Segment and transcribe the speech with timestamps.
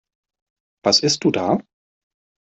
[0.83, 1.59] Was isst du da?